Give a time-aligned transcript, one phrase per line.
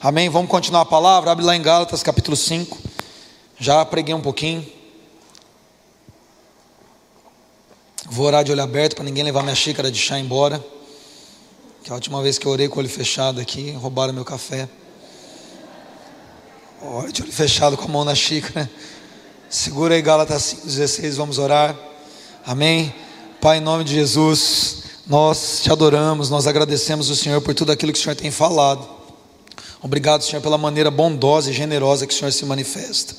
[0.00, 0.28] Amém?
[0.28, 1.30] Vamos continuar a palavra?
[1.30, 2.78] Abre lá em Gálatas capítulo 5.
[3.58, 4.64] Já preguei um pouquinho.
[8.04, 10.62] Vou orar de olho aberto para ninguém levar minha xícara de chá embora.
[11.82, 14.68] Que a última vez que eu orei com o olho fechado aqui, roubaram meu café.
[16.82, 18.70] Ore de olho fechado com a mão na xícara.
[19.48, 21.74] Segura aí Gálatas 5,16, vamos orar.
[22.44, 22.94] Amém.
[23.40, 27.92] Pai, em nome de Jesus, nós te adoramos, nós agradecemos o Senhor por tudo aquilo
[27.92, 28.95] que o Senhor tem falado.
[29.82, 33.14] Obrigado, Senhor, pela maneira bondosa e generosa que o Senhor se manifesta.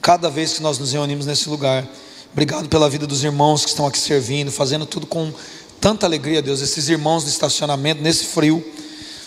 [0.00, 1.88] Cada vez que nós nos reunimos nesse lugar.
[2.32, 5.32] Obrigado pela vida dos irmãos que estão aqui servindo, fazendo tudo com
[5.80, 8.64] tanta alegria, Deus, esses irmãos do estacionamento, nesse frio,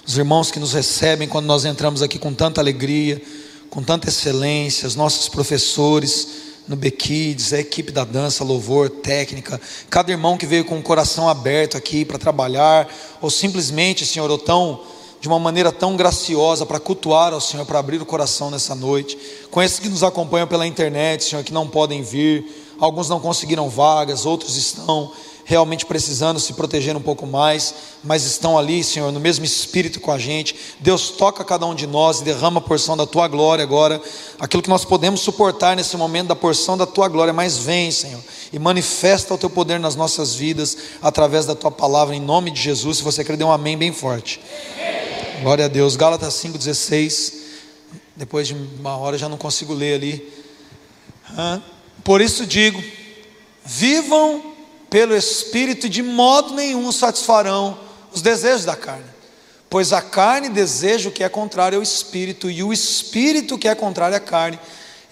[0.08, 3.22] os irmãos que nos recebem quando nós entramos aqui com tanta alegria,
[3.70, 6.28] com tanta excelência, os nossos professores
[6.68, 9.60] no Bequides, a equipe da dança, louvor, técnica,
[9.90, 12.88] cada irmão que veio com o coração aberto aqui para trabalhar,
[13.22, 14.82] ou simplesmente, Senhor, ou tão,
[15.26, 19.18] de uma maneira tão graciosa para cultuar ao Senhor, para abrir o coração nessa noite,
[19.50, 22.46] com esses que nos acompanham pela internet, Senhor, que não podem vir,
[22.80, 25.12] alguns não conseguiram vagas, outros estão
[25.44, 27.74] realmente precisando se proteger um pouco mais,
[28.04, 30.56] mas estão ali, Senhor, no mesmo espírito com a gente.
[30.80, 34.00] Deus toca cada um de nós e derrama a porção da tua glória agora,
[34.40, 38.22] aquilo que nós podemos suportar nesse momento da porção da tua glória, mas vem, Senhor,
[38.54, 42.62] e manifesta o teu poder nas nossas vidas através da tua palavra, em nome de
[42.62, 42.98] Jesus.
[42.98, 44.40] Se você quer, dê um amém bem forte.
[45.42, 45.96] Glória a Deus.
[45.96, 47.34] Gálatas 5,16.
[48.16, 50.34] Depois de uma hora já não consigo ler ali.
[52.04, 52.82] Por isso digo:
[53.64, 54.54] vivam
[54.90, 57.78] pelo Espírito, de modo nenhum satisfarão
[58.14, 59.04] os desejos da carne.
[59.70, 63.76] Pois a carne deseja o que é contrário ao Espírito, e o Espírito que é
[63.76, 64.58] contrário à carne.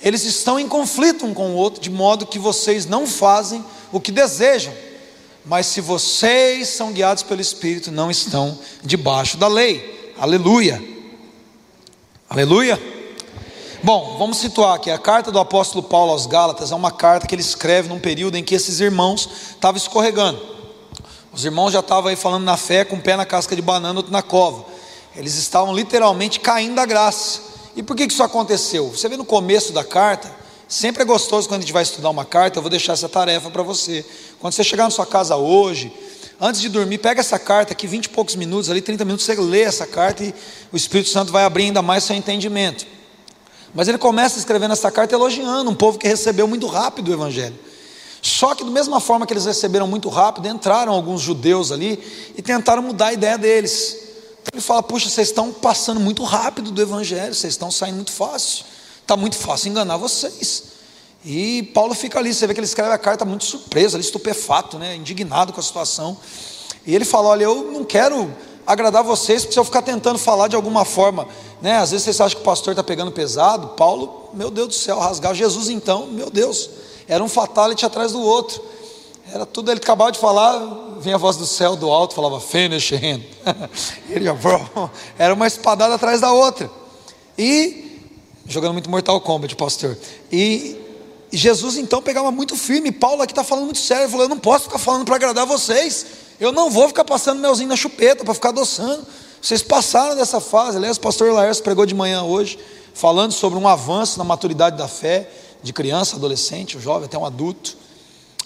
[0.01, 3.99] Eles estão em conflito um com o outro, de modo que vocês não fazem o
[3.99, 4.73] que desejam.
[5.45, 10.02] Mas se vocês são guiados pelo Espírito, não estão debaixo da lei.
[10.23, 10.81] Aleluia.
[12.29, 12.81] Aleluia.
[13.83, 14.89] Bom, vamos situar aqui.
[14.89, 18.37] A carta do apóstolo Paulo aos Gálatas é uma carta que ele escreve num período
[18.37, 20.41] em que esses irmãos estavam escorregando.
[21.33, 23.99] Os irmãos já estavam aí falando na fé, com o pé na casca de banana,
[23.99, 24.63] outro na cova.
[25.13, 27.41] Eles estavam literalmente caindo da graça.
[27.75, 28.91] E por que isso aconteceu?
[28.91, 30.33] Você vê no começo da carta,
[30.69, 33.49] sempre é gostoso quando a gente vai estudar uma carta, eu vou deixar essa tarefa
[33.49, 34.05] para você.
[34.39, 35.91] Quando você chegar na sua casa hoje,
[36.43, 39.33] antes de dormir, pega essa carta aqui, 20 e poucos minutos, ali 30 minutos, você
[39.35, 40.35] lê essa carta e
[40.73, 42.85] o Espírito Santo vai abrir ainda mais seu entendimento.
[43.73, 47.57] Mas ele começa escrevendo essa carta elogiando um povo que recebeu muito rápido o Evangelho.
[48.21, 52.01] Só que, da mesma forma que eles receberam muito rápido, entraram alguns judeus ali
[52.37, 53.97] e tentaram mudar a ideia deles.
[54.41, 58.11] Então ele fala: Puxa, vocês estão passando muito rápido do Evangelho, vocês estão saindo muito
[58.11, 58.65] fácil.
[59.01, 60.72] Está muito fácil enganar vocês.
[61.25, 64.77] E Paulo fica ali, você vê que ele escreve a carta muito surpreso, ali, estupefato,
[64.77, 66.17] né, indignado com a situação.
[66.85, 68.29] E ele fala: Olha, eu não quero
[68.65, 71.27] agradar vocês, porque se eu ficar tentando falar de alguma forma,
[71.61, 71.77] né?
[71.77, 73.69] Às vezes vocês acham que o pastor está pegando pesado.
[73.69, 76.69] Paulo, meu Deus do céu, rasgar Jesus então, meu Deus,
[77.07, 78.61] era um fatality atrás do outro.
[79.31, 82.91] Era tudo, ele acabava de falar, vinha a voz do céu, do alto, falava, finish
[82.91, 83.23] him.
[84.09, 84.35] ele ia,
[85.17, 86.69] era uma espadada atrás da outra.
[87.37, 88.01] E,
[88.45, 89.97] jogando muito Mortal Kombat, pastor.
[90.31, 90.77] E,
[91.33, 92.91] e Jesus então pegava muito firme.
[92.91, 94.03] Paulo aqui está falando muito sério.
[94.03, 96.05] Ele falou: Eu não posso ficar falando para agradar vocês.
[96.39, 99.03] Eu não vou ficar passando melzinho na chupeta para ficar adoçando.
[99.41, 100.77] Vocês passaram dessa fase.
[100.77, 102.59] Aliás, o pastor Laércio pregou de manhã hoje,
[102.93, 105.27] falando sobre um avanço na maturidade da fé,
[105.63, 107.77] de criança, adolescente, jovem, até um adulto,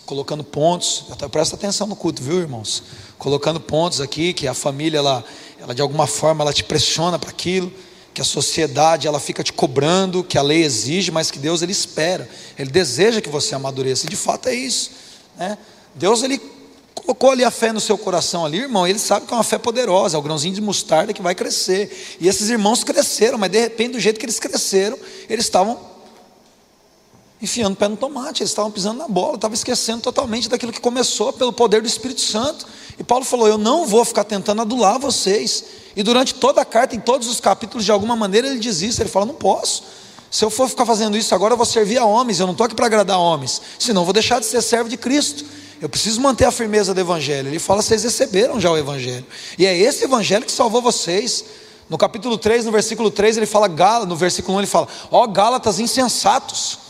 [0.06, 1.08] colocando pontos.
[1.12, 2.84] Até presta atenção no culto, viu, irmãos?
[3.18, 5.26] Colocando pontos aqui, que a família, ela,
[5.59, 7.70] ela de alguma forma, ela te pressiona para aquilo
[8.17, 11.72] que a sociedade ela fica te cobrando, que a lei exige, mas que Deus ele
[11.72, 14.89] espera, ele deseja que você amadureça, e de fato é isso,
[15.38, 15.55] né?
[15.94, 16.41] Deus ele
[16.95, 19.59] colocou ali a fé no seu coração ali, irmão, ele sabe que é uma fé
[19.59, 22.17] poderosa, é o grãozinho de mostarda que vai crescer.
[22.19, 24.97] E esses irmãos cresceram, mas de repente, do jeito que eles cresceram,
[25.29, 25.79] eles estavam
[27.39, 30.81] enfiando o pé no tomate, eles estavam pisando na bola, estavam esquecendo totalmente daquilo que
[30.81, 32.66] começou pelo poder do Espírito Santo.
[33.00, 35.63] E Paulo falou: Eu não vou ficar tentando adular vocês.
[35.96, 39.02] E durante toda a carta, em todos os capítulos, de alguma maneira, ele diz isso.
[39.02, 39.84] Ele fala: Não posso.
[40.29, 42.40] Se eu for ficar fazendo isso agora, eu vou servir a homens.
[42.40, 43.61] Eu não estou aqui para agradar homens.
[43.79, 45.46] Senão, eu vou deixar de ser servo de Cristo.
[45.79, 47.47] Eu preciso manter a firmeza do Evangelho.
[47.49, 49.26] Ele fala: vocês receberam já o Evangelho.
[49.58, 51.46] E é esse Evangelho que salvou vocês.
[51.90, 53.70] No capítulo 3, no versículo 3, ele fala,
[54.05, 56.86] no versículo 1, ele fala: Ó oh, Gálatas insensatos.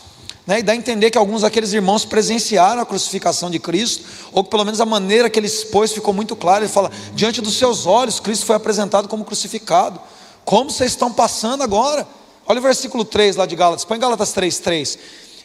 [0.48, 0.60] Né?
[0.60, 4.50] E dá a entender que alguns daqueles irmãos presenciaram a crucificação de Cristo, ou que
[4.50, 6.64] pelo menos a maneira que ele expôs ficou muito clara.
[6.64, 10.00] Ele fala: diante dos seus olhos, Cristo foi apresentado como crucificado.
[10.46, 12.08] Como vocês estão passando agora?
[12.46, 15.00] Olha o versículo 3 lá de Gálatas, põe Gálatas 3, 3.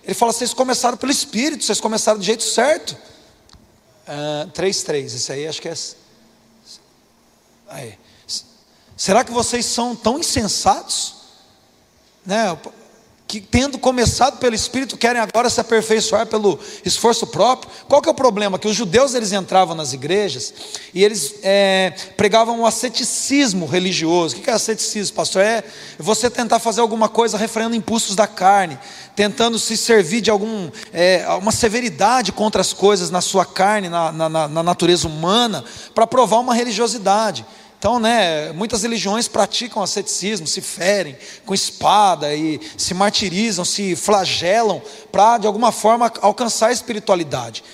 [0.04, 2.96] Ele fala: vocês começaram pelo Espírito, vocês começaram do jeito certo.
[4.54, 5.74] 3, 3, esse aí acho que é.
[7.68, 7.98] Aí.
[8.96, 11.14] Será que vocês são tão insensatos?
[12.24, 12.56] Né?
[13.32, 17.72] Que tendo começado pelo Espírito querem agora se aperfeiçoar pelo esforço próprio.
[17.88, 18.58] Qual que é o problema?
[18.58, 20.52] Que os judeus eles entravam nas igrejas
[20.92, 24.36] e eles é, pregavam o asceticismo religioso.
[24.36, 25.40] O que é asceticismo, pastor?
[25.40, 25.64] É
[25.98, 28.78] você tentar fazer alguma coisa refreando impulsos da carne,
[29.16, 34.12] tentando se servir de algum, é, uma severidade contra as coisas na sua carne, na,
[34.12, 35.64] na, na natureza humana,
[35.94, 37.46] para provar uma religiosidade.
[37.82, 44.80] Então, né, muitas religiões praticam asceticismo, se ferem com espada e se martirizam, se flagelam
[45.10, 47.64] para de alguma forma alcançar a espiritualidade.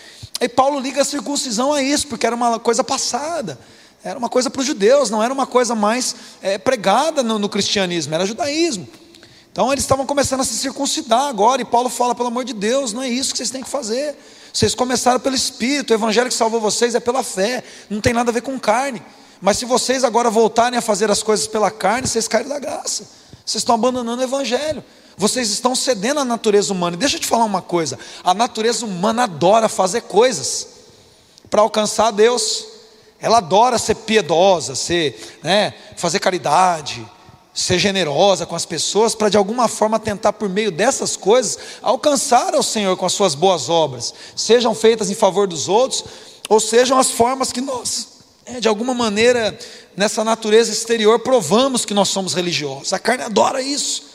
[0.41, 3.59] E Paulo liga a circuncisão a isso, porque era uma coisa passada,
[4.03, 7.49] era uma coisa para os judeus, não era uma coisa mais é, pregada no, no
[7.51, 8.89] cristianismo, era judaísmo.
[9.53, 12.95] Então eles estavam começando a se circuncidar agora, e Paulo fala, pelo amor de Deus,
[12.95, 14.17] não é isso que vocês têm que fazer.
[14.55, 18.31] Vocês começaram pelo Espírito, o Evangelho que salvou vocês é pela fé, não tem nada
[18.31, 19.03] a ver com carne.
[19.41, 23.05] Mas se vocês agora voltarem a fazer as coisas pela carne, vocês caem da graça.
[23.45, 24.85] Vocês estão abandonando o evangelho.
[25.17, 26.97] Vocês estão cedendo à natureza humana.
[26.97, 30.67] E deixa eu te falar uma coisa: a natureza humana adora fazer coisas
[31.49, 32.67] para alcançar Deus.
[33.21, 37.05] Ela adora ser piedosa, ser, né, fazer caridade,
[37.53, 42.55] ser generosa com as pessoas, para de alguma forma tentar, por meio dessas coisas, alcançar
[42.55, 46.05] ao Senhor com as suas boas obras, sejam feitas em favor dos outros,
[46.49, 48.18] ou sejam as formas que nós
[48.49, 49.57] é, de alguma maneira,
[49.97, 52.93] nessa natureza exterior, provamos que nós somos religiosos.
[52.93, 54.09] A carne adora isso.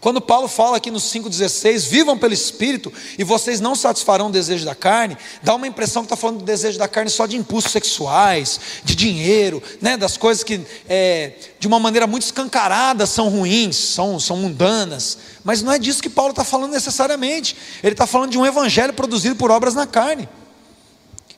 [0.00, 4.64] Quando Paulo fala aqui no 5,16, vivam pelo Espírito e vocês não satisfarão o desejo
[4.64, 7.72] da carne, dá uma impressão que está falando do desejo da carne só de impulsos
[7.72, 13.74] sexuais, de dinheiro, né, das coisas que é, de uma maneira muito escancarada são ruins,
[13.74, 15.18] são, são mundanas.
[15.42, 17.56] Mas não é disso que Paulo está falando necessariamente.
[17.82, 20.28] Ele está falando de um evangelho produzido por obras na carne.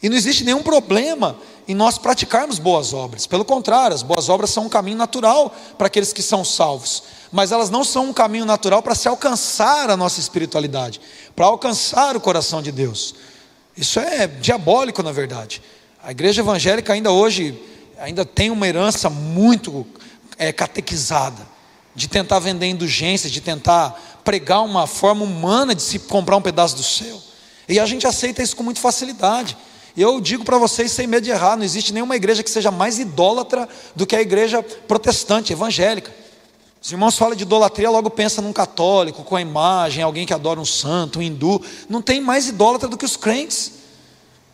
[0.02, 3.26] E não existe nenhum problema em nós praticarmos boas obras.
[3.26, 7.52] Pelo contrário, as boas obras são um caminho natural para aqueles que são salvos, mas
[7.52, 10.98] elas não são um caminho natural para se alcançar a nossa espiritualidade,
[11.36, 13.14] para alcançar o coração de Deus.
[13.76, 15.62] Isso é diabólico, na verdade.
[16.02, 17.62] A igreja evangélica ainda hoje
[17.98, 19.86] ainda tem uma herança muito
[20.38, 21.46] é, catequizada
[21.94, 26.76] de tentar vender indulgências, de tentar pregar uma forma humana de se comprar um pedaço
[26.76, 27.20] do céu.
[27.68, 29.56] E a gente aceita isso com muita facilidade.
[29.96, 32.98] Eu digo para vocês sem medo de errar: não existe nenhuma igreja que seja mais
[32.98, 36.12] idólatra do que a igreja protestante, evangélica.
[36.80, 40.60] Os irmãos falam de idolatria, logo pensa num católico, com a imagem, alguém que adora
[40.60, 41.60] um santo, um hindu.
[41.88, 43.72] Não tem mais idólatra do que os crentes.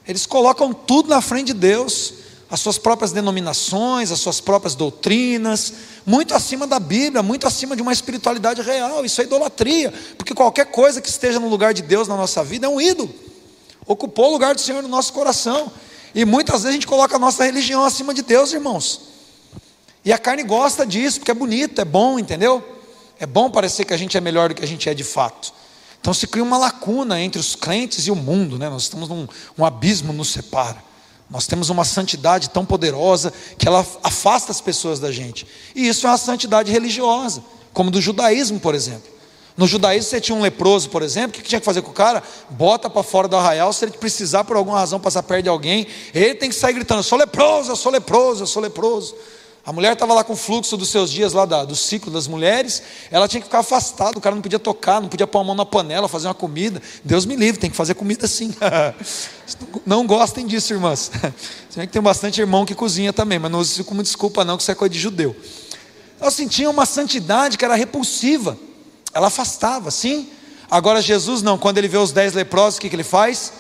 [0.06, 2.14] Eles colocam tudo na frente de Deus,
[2.50, 5.72] as suas próprias denominações, as suas próprias doutrinas,
[6.06, 9.04] muito acima da Bíblia, muito acima de uma espiritualidade real.
[9.04, 12.66] Isso é idolatria, porque qualquer coisa que esteja no lugar de Deus na nossa vida
[12.66, 13.14] é um ídolo
[13.86, 15.70] ocupou o lugar do Senhor no nosso coração.
[16.14, 19.00] E muitas vezes a gente coloca a nossa religião acima de Deus, irmãos.
[20.04, 22.62] E a carne gosta disso, porque é bonito, é bom, entendeu?
[23.18, 25.52] É bom parecer que a gente é melhor do que a gente é de fato.
[26.00, 28.68] Então se cria uma lacuna entre os crentes e o mundo, né?
[28.68, 29.26] Nós estamos num
[29.56, 30.76] um abismo nos separa.
[31.30, 35.46] Nós temos uma santidade tão poderosa que ela afasta as pessoas da gente.
[35.74, 37.42] E isso é uma santidade religiosa,
[37.72, 39.13] como do judaísmo, por exemplo.
[39.56, 41.94] No judaísmo, você tinha um leproso, por exemplo, o que tinha que fazer com o
[41.94, 42.22] cara?
[42.50, 45.86] Bota para fora do arraial, se ele precisar por alguma razão passar perto de alguém,
[46.12, 49.14] ele tem que sair gritando: Eu sou leproso, eu sou leproso, eu sou leproso.
[49.66, 52.28] A mulher estava lá com o fluxo dos seus dias, lá da, do ciclo das
[52.28, 55.44] mulheres, ela tinha que ficar afastada, o cara não podia tocar, não podia pôr a
[55.44, 56.82] mão na panela, fazer uma comida.
[57.02, 58.54] Deus me livre, tem que fazer comida sim.
[59.86, 61.10] não gostem disso, irmãs.
[61.70, 64.44] Você vê que tem bastante irmão que cozinha também, mas não use isso como desculpa,
[64.44, 65.34] não, que isso é coisa de judeu.
[66.20, 68.58] Ela sentia uma santidade que era repulsiva.
[69.14, 70.28] Ela afastava, sim.
[70.70, 73.52] Agora Jesus não, quando ele vê os dez leprosos, o que, que ele faz?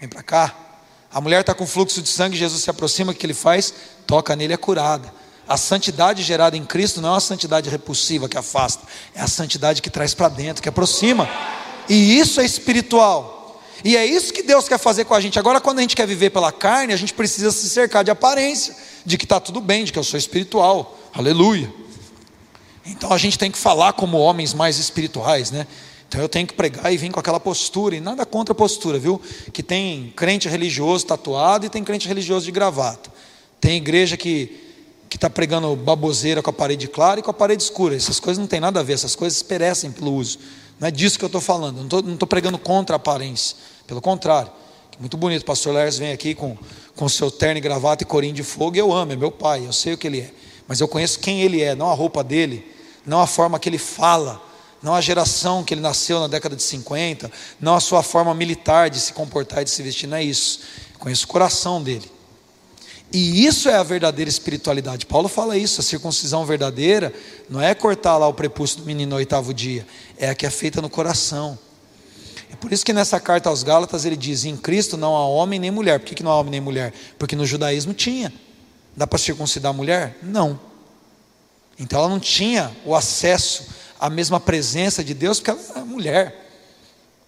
[0.00, 0.54] Vem para cá.
[1.12, 3.74] A mulher está com fluxo de sangue, Jesus se aproxima, o que ele faz?
[4.06, 5.12] Toca nele, é curada.
[5.46, 9.82] A santidade gerada em Cristo não é uma santidade repulsiva que afasta, é a santidade
[9.82, 11.28] que traz para dentro, que aproxima.
[11.88, 13.60] E isso é espiritual.
[13.84, 15.38] E é isso que Deus quer fazer com a gente.
[15.38, 18.74] Agora, quando a gente quer viver pela carne, a gente precisa se cercar de aparência,
[19.04, 20.96] de que está tudo bem, de que eu sou espiritual.
[21.12, 21.81] Aleluia.
[22.84, 25.66] Então a gente tem que falar como homens mais espirituais, né?
[26.08, 28.98] Então eu tenho que pregar e vir com aquela postura, e nada contra a postura,
[28.98, 29.20] viu?
[29.52, 33.10] Que tem crente religioso tatuado e tem crente religioso de gravata.
[33.60, 34.62] Tem igreja que
[35.12, 37.94] que está pregando baboseira com a parede clara e com a parede escura.
[37.94, 40.38] Essas coisas não tem nada a ver, essas coisas perecem pelo uso.
[40.80, 43.54] Não é disso que eu estou falando, não estou pregando contra a aparência,
[43.86, 44.50] pelo contrário.
[44.98, 46.56] Muito bonito, o pastor Lers vem aqui com,
[46.96, 49.72] com seu terno e gravata e corinho de fogo, eu amo, é meu pai, eu
[49.74, 50.30] sei o que ele é.
[50.72, 52.66] Mas eu conheço quem ele é, não a roupa dele,
[53.04, 54.42] não a forma que ele fala,
[54.82, 58.88] não a geração que ele nasceu na década de 50, não a sua forma militar
[58.88, 60.60] de se comportar e de se vestir, não é isso.
[60.94, 62.10] Eu conheço o coração dele.
[63.12, 65.04] E isso é a verdadeira espiritualidade.
[65.04, 67.12] Paulo fala isso, a circuncisão verdadeira
[67.50, 69.86] não é cortar lá o prepúcio do menino no oitavo dia,
[70.16, 71.58] é a que é feita no coração.
[72.50, 75.60] É por isso que nessa carta aos Gálatas ele diz: em Cristo não há homem
[75.60, 76.00] nem mulher.
[76.00, 76.94] Por que, que não há homem nem mulher?
[77.18, 78.32] Porque no judaísmo tinha.
[78.96, 80.18] Dá para circuncidar a mulher?
[80.22, 80.58] Não.
[81.78, 83.66] Então ela não tinha o acesso
[83.98, 86.50] à mesma presença de Deus, porque ela era mulher.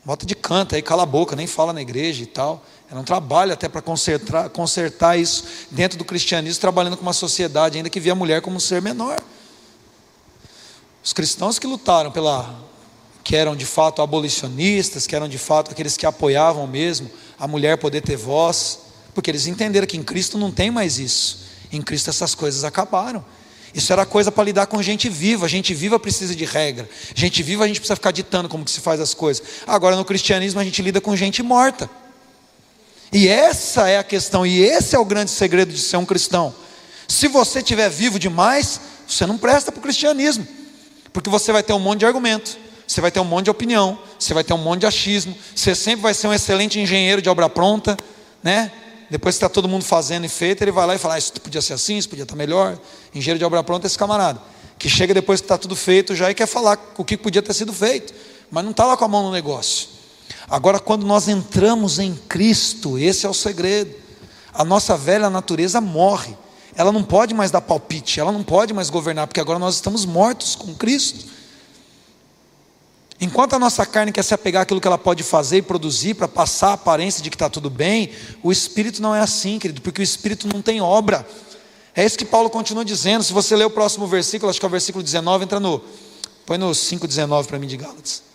[0.04, 2.62] Bota de canto aí, cala a boca, nem fala na igreja e tal.
[2.90, 7.78] Ela não trabalha até para consertar, consertar isso dentro do cristianismo, trabalhando com uma sociedade
[7.78, 9.18] ainda que vê a mulher como um ser menor.
[11.02, 12.62] Os cristãos que lutaram pela
[13.22, 17.78] que eram de fato abolicionistas, que eram de fato aqueles que apoiavam mesmo a mulher
[17.78, 18.80] poder ter voz,
[19.14, 21.43] porque eles entenderam que em Cristo não tem mais isso.
[21.76, 23.24] Em Cristo essas coisas acabaram.
[23.74, 25.48] Isso era coisa para lidar com gente viva.
[25.48, 26.88] Gente viva precisa de regra.
[27.14, 29.44] Gente viva a gente precisa ficar ditando como que se faz as coisas.
[29.66, 31.90] Agora no cristianismo a gente lida com gente morta.
[33.14, 36.52] E essa é a questão, e esse é o grande segredo de ser um cristão.
[37.06, 40.44] Se você estiver vivo demais, você não presta para o cristianismo,
[41.12, 43.96] porque você vai ter um monte de argumento, você vai ter um monte de opinião,
[44.18, 47.28] você vai ter um monte de achismo, você sempre vai ser um excelente engenheiro de
[47.28, 47.96] obra pronta,
[48.42, 48.72] né?
[49.14, 51.32] Depois que está todo mundo fazendo e feito, ele vai lá e fala: ah, Isso
[51.34, 52.76] podia ser assim, isso podia estar melhor.
[53.14, 54.42] Engenheiro de obra pronta é esse camarada,
[54.76, 57.54] que chega depois que está tudo feito já e quer falar o que podia ter
[57.54, 58.12] sido feito,
[58.50, 59.86] mas não está lá com a mão no negócio.
[60.50, 63.94] Agora, quando nós entramos em Cristo, esse é o segredo.
[64.52, 66.36] A nossa velha natureza morre,
[66.74, 70.04] ela não pode mais dar palpite, ela não pode mais governar, porque agora nós estamos
[70.04, 71.24] mortos com Cristo.
[73.20, 76.26] Enquanto a nossa carne quer se apegar àquilo que ela pode fazer e produzir para
[76.26, 78.10] passar a aparência de que está tudo bem,
[78.42, 81.26] o espírito não é assim, querido, porque o espírito não tem obra.
[81.94, 83.22] É isso que Paulo continua dizendo.
[83.22, 85.80] Se você ler o próximo versículo, acho que é o versículo 19, entra no.
[86.44, 88.33] Põe no 5,19 para mim de Gálatas.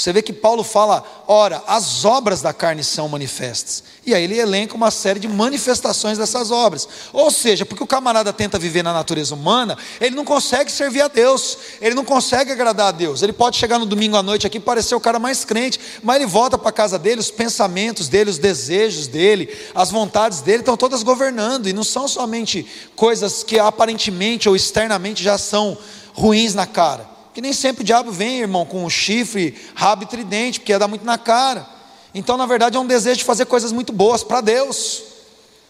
[0.00, 3.84] Você vê que Paulo fala, ora, as obras da carne são manifestas.
[4.06, 6.88] E aí ele elenca uma série de manifestações dessas obras.
[7.12, 11.08] Ou seja, porque o camarada tenta viver na natureza humana, ele não consegue servir a
[11.08, 13.20] Deus, ele não consegue agradar a Deus.
[13.20, 16.16] Ele pode chegar no domingo à noite aqui e parecer o cara mais crente, mas
[16.16, 20.60] ele volta para a casa dele, os pensamentos dele, os desejos dele, as vontades dele
[20.60, 22.66] estão todas governando, e não são somente
[22.96, 25.76] coisas que aparentemente ou externamente já são
[26.14, 27.19] ruins na cara.
[27.32, 30.78] Que nem sempre o diabo vem, irmão, com um chifre, rabo e tridente, porque ia
[30.78, 31.66] dar muito na cara.
[32.14, 35.02] Então, na verdade, é um desejo de fazer coisas muito boas para Deus.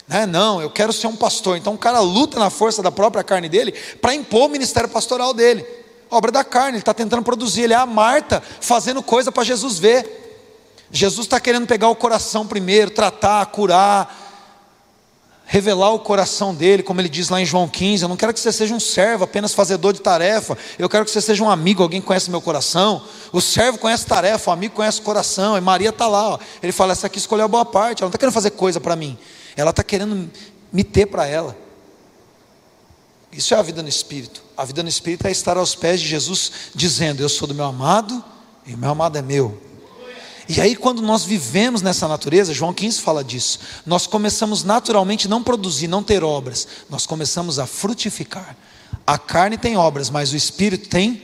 [0.08, 0.26] Né?
[0.26, 1.56] Não, eu quero ser um pastor.
[1.56, 5.34] Então, o cara luta na força da própria carne dele para impor o ministério pastoral
[5.34, 5.64] dele.
[6.10, 7.62] Obra da carne, ele está tentando produzir.
[7.62, 10.18] Ele é a Marta fazendo coisa para Jesus ver.
[10.90, 14.29] Jesus está querendo pegar o coração primeiro, tratar, curar,
[15.52, 18.04] revelar o coração dele, como ele diz lá em João 15.
[18.04, 20.57] Eu não quero que você seja um servo, apenas fazedor de tarefa.
[20.78, 23.02] Eu quero que você seja um amigo, alguém que conhece meu coração.
[23.33, 25.59] O servo conhece tarefa, o amigo conhece o coração.
[25.59, 26.35] E Maria está lá.
[26.35, 26.38] Ó.
[26.62, 28.00] Ele fala: essa aqui escolheu a boa parte.
[28.00, 29.19] Ela não está querendo fazer coisa para mim.
[29.57, 30.30] Ela está querendo
[30.73, 31.57] me ter para ela.
[33.33, 34.45] Isso é a vida no Espírito.
[34.57, 37.64] A vida no Espírito é estar aos pés de Jesus, dizendo: Eu sou do meu
[37.64, 38.25] amado
[38.64, 39.61] e o meu amado é meu.
[40.52, 45.45] E aí, quando nós vivemos nessa natureza, João 15 fala disso, nós começamos naturalmente não
[45.45, 48.57] produzir, não ter obras, nós começamos a frutificar.
[49.07, 51.23] A carne tem obras, mas o espírito tem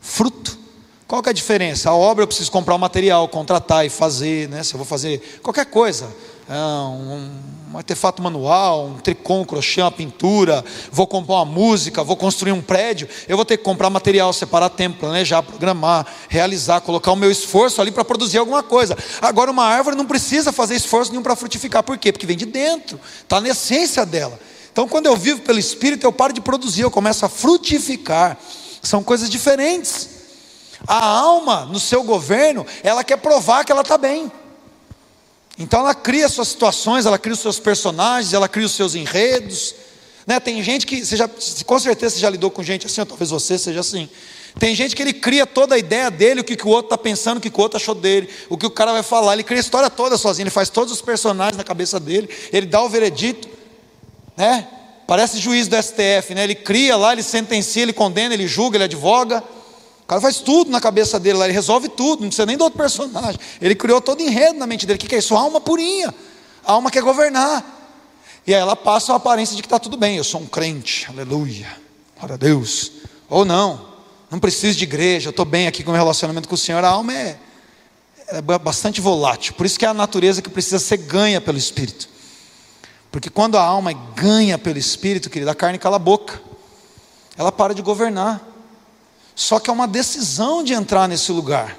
[0.00, 0.58] fruto.
[1.06, 1.90] Qual que é a diferença?
[1.90, 4.62] A obra eu preciso comprar o material, contratar e fazer, né?
[4.62, 6.08] Se eu vou fazer qualquer coisa,
[6.48, 7.30] um,
[7.72, 12.52] um artefato manual, um tricô, um crochê, uma pintura, vou comprar uma música, vou construir
[12.52, 17.16] um prédio, eu vou ter que comprar material, separar tempo, planejar, programar, realizar, colocar o
[17.16, 18.96] meu esforço ali para produzir alguma coisa.
[19.20, 22.12] Agora, uma árvore não precisa fazer esforço nenhum para frutificar, por quê?
[22.12, 24.38] Porque vem de dentro, está na essência dela.
[24.72, 28.38] Então, quando eu vivo pelo Espírito, eu paro de produzir, eu começo a frutificar.
[28.82, 30.08] São coisas diferentes.
[30.86, 34.32] A alma, no seu governo, ela quer provar que ela está bem.
[35.58, 39.74] Então ela cria suas situações, ela cria os seus personagens, ela cria os seus enredos.
[40.26, 40.40] Né?
[40.40, 41.28] Tem gente que, você já,
[41.66, 44.08] com certeza você já lidou com gente assim, ou talvez você seja assim.
[44.58, 46.98] Tem gente que ele cria toda a ideia dele, o que, que o outro está
[46.98, 49.32] pensando, o que, que o outro achou dele, o que o cara vai falar.
[49.34, 52.66] Ele cria a história toda sozinho, ele faz todos os personagens na cabeça dele, ele
[52.66, 53.48] dá o veredito,
[54.36, 54.68] né?
[55.06, 56.44] Parece juiz do STF, né?
[56.44, 59.42] Ele cria lá, ele sentencia, ele condena, ele julga, ele advoga
[60.12, 62.78] cara faz tudo na cabeça dele lá, ele resolve tudo, não precisa nem do outro
[62.78, 63.40] personagem.
[63.60, 64.98] Ele criou todo enredo na mente dele.
[64.98, 65.34] O que é isso?
[65.34, 66.14] Alma purinha.
[66.64, 67.80] A alma quer governar.
[68.46, 70.16] E aí ela passa a aparência de que está tudo bem.
[70.16, 71.66] Eu sou um crente, aleluia,
[72.18, 72.92] glória a Deus.
[73.28, 73.88] Ou não,
[74.30, 76.84] não preciso de igreja, estou bem aqui com o relacionamento com o Senhor.
[76.84, 77.38] A alma é,
[78.28, 79.54] é bastante volátil.
[79.54, 82.08] Por isso que é a natureza que precisa ser ganha pelo Espírito.
[83.10, 86.40] Porque quando a alma é ganha pelo Espírito, querida, a carne cala a boca.
[87.36, 88.51] Ela para de governar.
[89.34, 91.76] Só que é uma decisão de entrar nesse lugar.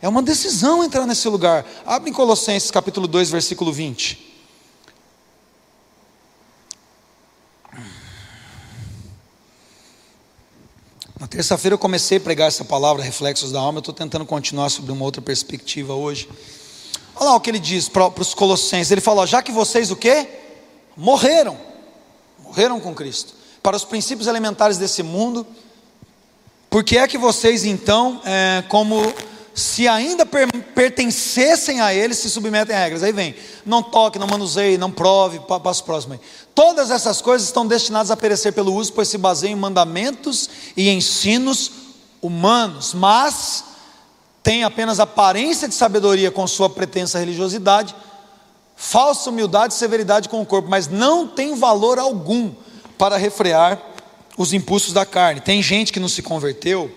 [0.00, 1.64] É uma decisão entrar nesse lugar.
[1.84, 4.34] Abre em Colossenses capítulo 2, versículo 20.
[11.18, 13.78] Na terça-feira eu comecei a pregar essa palavra, reflexos da alma.
[13.78, 16.28] Eu estou tentando continuar sobre uma outra perspectiva hoje.
[17.14, 18.90] Olha lá o que ele diz para os colossenses.
[18.90, 20.28] Ele fala, já que vocês o quê?
[20.94, 21.58] Morreram.
[22.38, 23.32] Morreram com Cristo.
[23.62, 25.46] Para os princípios elementares desse mundo
[26.68, 29.12] por que é que vocês então, é, como
[29.56, 33.02] se ainda per pertencessem a ele, se submetem a regras.
[33.02, 36.20] Aí vem, não toque, não manuseie, não prove, passo próximo aí.
[36.54, 40.90] Todas essas coisas estão destinadas a perecer pelo uso, pois se baseiam em mandamentos e
[40.90, 41.70] ensinos
[42.20, 43.64] humanos, mas
[44.42, 47.96] tem apenas aparência de sabedoria com sua pretensa religiosidade,
[48.76, 52.52] falsa humildade e severidade com o corpo, mas não tem valor algum
[52.98, 53.80] para refrear
[54.36, 55.40] os impulsos da carne.
[55.40, 56.90] Tem gente que não se converteu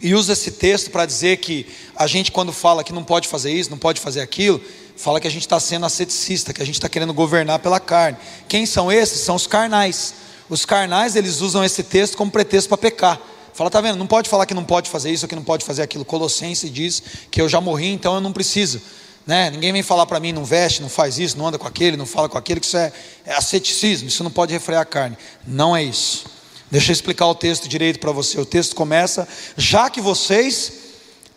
[0.00, 3.52] e usa esse texto para dizer que a gente, quando fala que não pode fazer
[3.52, 4.60] isso, não pode fazer aquilo,
[4.96, 8.18] fala que a gente está sendo asceticista, que a gente está querendo governar pela carne.
[8.48, 9.20] Quem são esses?
[9.20, 10.14] São os carnais.
[10.48, 13.20] Os carnais, eles usam esse texto como pretexto para pecar.
[13.52, 13.96] Fala, tá vendo?
[13.96, 16.04] Não pode falar que não pode fazer isso ou que não pode fazer aquilo.
[16.04, 18.82] Colossense diz que eu já morri, então eu não preciso.
[19.26, 19.50] Né?
[19.50, 22.06] Ninguém vem falar para mim, não veste, não faz isso, não anda com aquele, não
[22.06, 22.92] fala com aquele, que isso é,
[23.24, 25.16] é asceticismo, isso não pode refrear a carne.
[25.46, 26.35] Não é isso.
[26.70, 28.40] Deixa eu explicar o texto direito para você.
[28.40, 30.72] O texto começa: já que vocês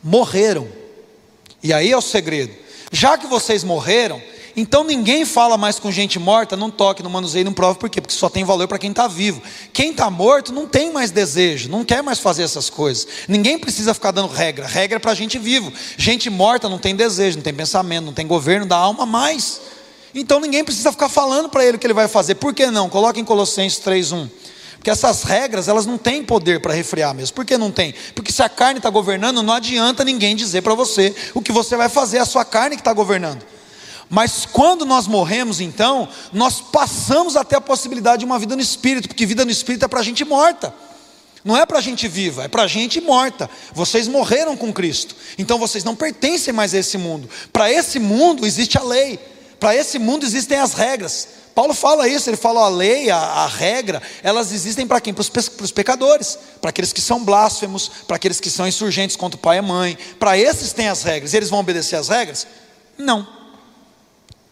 [0.03, 0.67] morreram.
[1.62, 2.53] E aí é o segredo.
[2.91, 4.21] Já que vocês morreram,
[4.55, 8.01] então ninguém fala mais com gente morta, não toque, não manuseie, não prove, por quê?
[8.01, 9.41] Porque só tem valor para quem está vivo.
[9.71, 13.07] Quem está morto não tem mais desejo, não quer mais fazer essas coisas.
[13.27, 15.71] Ninguém precisa ficar dando regra, regra é para gente vivo.
[15.98, 19.62] Gente morta não tem desejo, não tem pensamento, não tem governo da alma mais.
[20.15, 22.36] Então ninguém precisa ficar falando para ele o que ele vai fazer.
[22.36, 22.89] Por que não?
[22.89, 24.29] Coloque em Colossenses 3,1.
[24.79, 27.36] Porque essas regras, elas não têm poder para refrear mesmo.
[27.36, 27.93] Por que não tem?
[28.15, 31.75] Porque se a carne está governando, não adianta ninguém dizer para você o que você
[31.75, 33.43] vai fazer, é a sua carne que está governando.
[34.09, 39.09] Mas quando nós morremos, então, nós passamos até a possibilidade de uma vida no espírito,
[39.09, 40.74] porque vida no espírito é para gente morta.
[41.43, 43.50] Não é para gente viva, é para gente morta.
[43.74, 47.29] Vocês morreram com Cristo, então vocês não pertencem mais a esse mundo.
[47.51, 49.20] Para esse mundo existe a lei,
[49.59, 51.27] para esse mundo existem as regras.
[51.53, 55.13] Paulo fala isso, ele fala a lei, a, a regra, elas existem para quem?
[55.13, 59.41] Para os pecadores, para aqueles que são blasfemos, para aqueles que são insurgentes contra o
[59.41, 59.98] pai e a mãe.
[60.17, 61.33] Para esses tem as regras.
[61.33, 62.48] E eles vão obedecer às regras?
[62.98, 63.27] Não.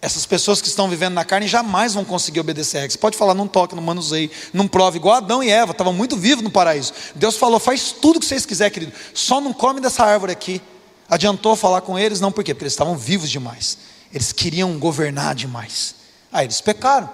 [0.01, 2.93] Essas pessoas que estão vivendo na carne jamais vão conseguir obedecer regras.
[2.93, 6.17] Você pode falar, não toque, não manuseie, não prove, igual Adão e Eva, estavam muito
[6.17, 6.93] vivos no paraíso.
[7.15, 10.61] Deus falou, faz tudo o que vocês quiserem, querido, só não come dessa árvore aqui.
[11.09, 12.19] Adiantou falar com eles?
[12.19, 12.53] Não, por quê?
[12.53, 13.77] Porque eles estavam vivos demais.
[14.13, 15.95] Eles queriam governar demais.
[16.31, 17.09] Aí eles pecaram.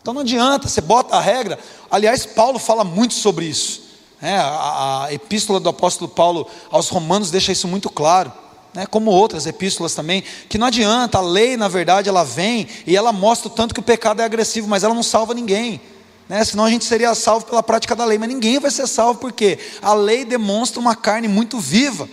[0.00, 1.58] Então não adianta, você bota a regra.
[1.90, 3.82] Aliás, Paulo fala muito sobre isso.
[4.20, 8.32] É, a, a, epístola do apóstolo Paulo aos Romanos deixa isso muito claro.
[8.74, 12.96] Né, como outras epístolas também, que não adianta, a lei, na verdade, ela vem e
[12.96, 15.78] ela mostra o tanto que o pecado é agressivo, mas ela não salva ninguém.
[16.26, 16.42] Né?
[16.42, 19.58] Senão a gente seria salvo pela prática da lei, mas ninguém vai ser salvo porque
[19.82, 22.08] a lei demonstra uma carne muito viva.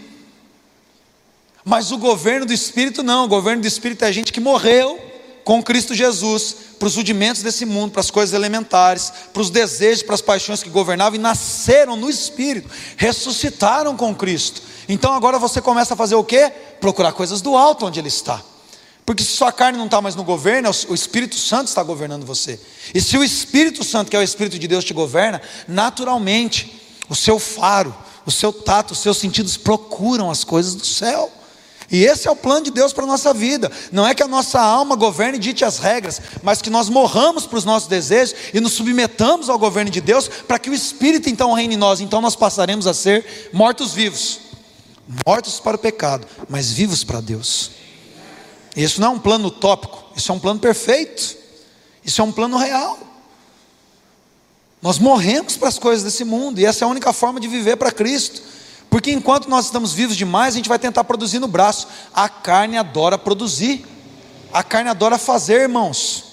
[1.70, 5.00] Mas o governo do Espírito não, o governo do Espírito é gente que morreu
[5.44, 10.02] com Cristo Jesus para os rudimentos desse mundo, para as coisas elementares, para os desejos,
[10.02, 14.64] para as paixões que governavam e nasceram no Espírito, ressuscitaram com Cristo.
[14.88, 16.52] Então agora você começa a fazer o quê?
[16.82, 18.42] Procurar coisas do alto onde Ele está.
[19.06, 22.60] Porque se sua carne não está mais no governo, o Espírito Santo está governando você.
[22.96, 27.14] E se o Espírito Santo, que é o Espírito de Deus, te governa, naturalmente, o
[27.16, 31.32] seu faro, o seu tato, os seus sentidos procuram as coisas do céu.
[31.92, 33.72] E esse é o plano de Deus para a nossa vida.
[33.92, 37.48] Não é que a nossa alma governe e dite as regras, mas que nós morramos
[37.48, 41.30] para os nossos desejos e nos submetamos ao governo de Deus, para que o Espírito
[41.30, 42.00] então reine em nós.
[42.00, 44.50] Então nós passaremos a ser mortos-vivos
[45.26, 47.72] mortos para o pecado, mas vivos para Deus.
[48.76, 51.36] Isso não é um plano utópico, isso é um plano perfeito,
[52.06, 53.00] isso é um plano real.
[54.82, 57.76] Nós morremos para as coisas desse mundo, e essa é a única forma de viver
[57.76, 58.42] para Cristo.
[58.90, 61.88] Porque enquanto nós estamos vivos demais, a gente vai tentar produzir no braço.
[62.14, 63.86] A carne adora produzir.
[64.52, 66.26] A carne adora fazer, irmãos.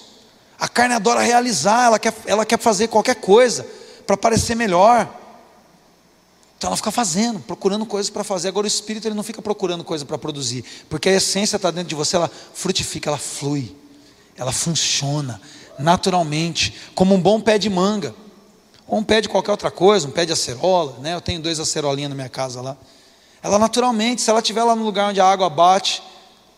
[0.59, 3.65] A carne adora realizar, ela quer, ela quer fazer qualquer coisa
[4.07, 5.07] para parecer melhor.
[6.57, 8.47] Então ela fica fazendo, procurando coisas para fazer.
[8.47, 11.89] Agora o espírito ele não fica procurando coisa para produzir, porque a essência está dentro
[11.89, 13.75] de você, ela frutifica, ela flui,
[14.35, 15.39] ela funciona
[15.77, 18.15] naturalmente, como um bom pé de manga.
[18.87, 21.13] Ou um pé de qualquer outra coisa, um pé de acerola, né?
[21.13, 22.77] Eu tenho dois acerolinhas na minha casa lá.
[23.43, 26.01] Ela naturalmente, se ela estiver lá no lugar onde a água bate,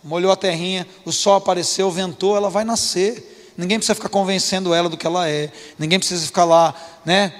[0.04, 3.54] molhou a terrinha, o sol apareceu, ventou, ela vai nascer.
[3.58, 5.52] Ninguém precisa ficar convencendo ela do que ela é.
[5.78, 7.34] Ninguém precisa ficar lá, né?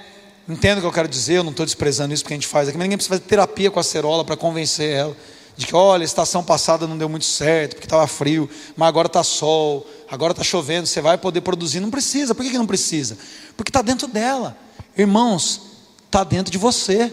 [0.48, 2.68] Entendo o que eu quero dizer, eu não estou desprezando isso porque a gente faz
[2.68, 5.16] aqui, mas ninguém precisa fazer terapia com a acerola para convencer ela
[5.56, 9.06] de que, olha, a estação passada não deu muito certo, porque estava frio, mas agora
[9.06, 11.80] está sol, agora está chovendo, você vai poder produzir.
[11.80, 13.18] Não precisa, por que, que não precisa?
[13.56, 14.56] Porque está dentro dela.
[14.96, 15.60] Irmãos,
[16.06, 17.12] está dentro de você.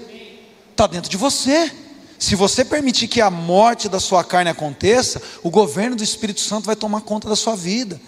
[0.71, 1.71] Está dentro de você.
[2.19, 6.65] Se você permitir que a morte da sua carne aconteça, o governo do Espírito Santo
[6.65, 7.99] vai tomar conta da sua vida.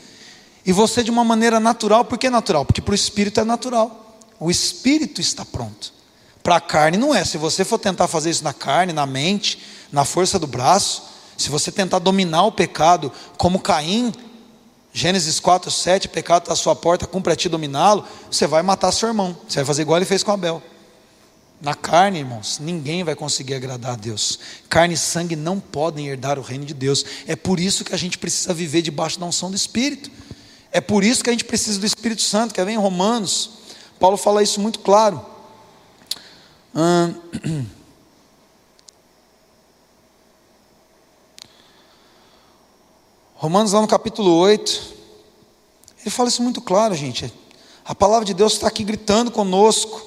[0.66, 2.66] E você, de uma maneira natural, por que natural?
[2.66, 4.18] Porque para o Espírito é natural.
[4.40, 5.94] O Espírito está pronto.
[6.42, 7.24] Para a carne não é.
[7.24, 9.60] Se você for tentar fazer isso na carne, na mente,
[9.92, 11.04] na força do braço,
[11.38, 14.12] se você tentar dominar o pecado como Caim,
[14.92, 18.92] Gênesis 4, 7, pecado está à sua porta, cumpre a ti dominá-lo, você vai matar
[18.92, 19.38] seu irmão.
[19.48, 20.62] Você vai fazer igual ele fez com Abel.
[21.62, 24.40] Na carne, irmãos, ninguém vai conseguir agradar a Deus.
[24.70, 27.06] Carne e sangue não podem herdar o reino de Deus.
[27.28, 30.10] É por isso que a gente precisa viver debaixo da unção do Espírito.
[30.72, 33.52] É por isso que a gente precisa do Espírito Santo, que vem em Romanos.
[34.00, 35.24] Paulo fala isso muito claro.
[36.74, 37.66] Hum.
[43.40, 44.96] Romanos lá no capítulo 8,
[46.02, 47.34] ele fala isso muito claro, gente.
[47.86, 50.06] A palavra de Deus está aqui gritando conosco.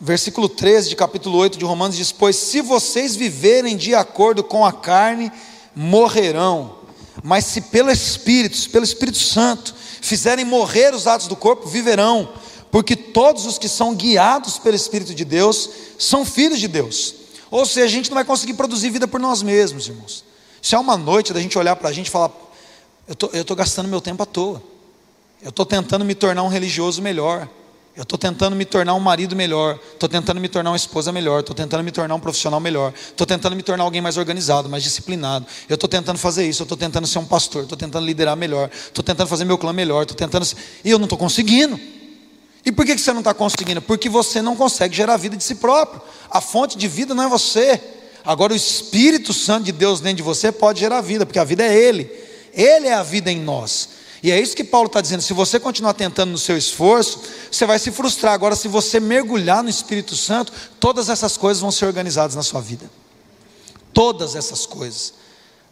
[0.00, 4.64] Versículo 13 de capítulo 8 de Romanos diz: Pois se vocês viverem de acordo com
[4.64, 5.32] a carne,
[5.74, 6.76] morrerão.
[7.24, 12.32] Mas se pelo Espírito, pelo Espírito Santo, fizerem morrer os atos do corpo, viverão.
[12.70, 17.15] Porque todos os que são guiados pelo Espírito de Deus são filhos de Deus.
[17.50, 20.24] Ou seja, a gente não vai conseguir produzir vida por nós mesmos, irmãos.
[20.60, 22.32] Se é uma noite da gente olhar para a gente e falar,
[23.06, 24.62] eu estou gastando meu tempo à toa.
[25.40, 27.48] Eu estou tentando me tornar um religioso melhor.
[27.94, 29.78] Eu estou tentando me tornar um marido melhor.
[29.92, 31.40] Estou tentando me tornar uma esposa melhor.
[31.40, 32.92] Estou tentando me tornar um profissional melhor.
[32.94, 35.46] Estou tentando me tornar alguém mais organizado, mais disciplinado.
[35.68, 36.62] Eu estou tentando fazer isso.
[36.62, 37.62] Eu estou tentando ser um pastor.
[37.62, 38.68] Estou tentando liderar melhor.
[38.72, 40.02] Estou tentando fazer meu clã melhor.
[40.02, 40.46] Estou tentando.
[40.84, 41.80] E eu não estou conseguindo.
[42.66, 43.80] E por que você não está conseguindo?
[43.80, 46.02] Porque você não consegue gerar vida de si próprio.
[46.28, 47.80] A fonte de vida não é você.
[48.24, 51.64] Agora o Espírito Santo de Deus dentro de você pode gerar vida, porque a vida
[51.64, 52.10] é Ele.
[52.52, 53.90] Ele é a vida em nós.
[54.20, 55.22] E é isso que Paulo está dizendo.
[55.22, 58.32] Se você continuar tentando no seu esforço, você vai se frustrar.
[58.34, 62.60] Agora, se você mergulhar no Espírito Santo, todas essas coisas vão ser organizadas na sua
[62.60, 62.90] vida.
[63.92, 65.14] Todas essas coisas.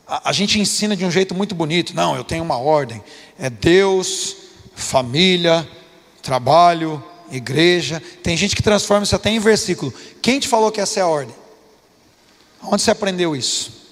[0.07, 1.92] A, a gente ensina de um jeito muito bonito.
[1.92, 3.02] Não, eu tenho uma ordem.
[3.37, 4.37] É Deus,
[4.76, 5.68] família,
[6.24, 8.02] trabalho, igreja.
[8.22, 9.92] Tem gente que transforma isso até em versículo.
[10.20, 11.34] Quem te falou que essa é a ordem?
[12.62, 13.84] Onde você aprendeu isso?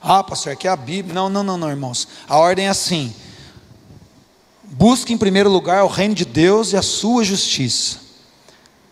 [0.00, 1.14] Ah, pastor, aqui é a Bíblia.
[1.14, 2.08] Não, não, não, não, irmãos.
[2.28, 3.14] A ordem é assim:
[4.64, 7.98] busque em primeiro lugar o reino de Deus e a sua justiça.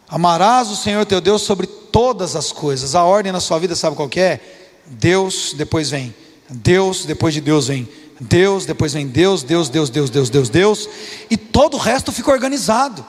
[0.08, 2.94] Amarás o Senhor teu Deus sobre todas as coisas.
[2.94, 4.40] A ordem na sua vida, sabe qual é?
[4.86, 6.14] Deus, depois vem.
[6.50, 7.88] Deus, depois de Deus vem.
[8.20, 10.88] Deus, depois vem Deus, Deus, Deus, Deus, Deus, Deus, Deus,
[11.30, 13.04] e todo o resto fica organizado.